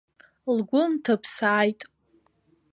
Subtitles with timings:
[0.55, 1.81] Лгәы нҭыԥсааит.